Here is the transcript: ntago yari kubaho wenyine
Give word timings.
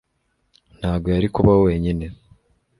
ntago 0.79 1.07
yari 1.15 1.27
kubaho 1.35 1.61
wenyine 1.67 2.05